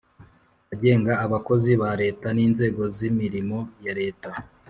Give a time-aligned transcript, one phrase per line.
[0.73, 4.29] agenga abakozi ba Leta n inzego z imirimo ya Leta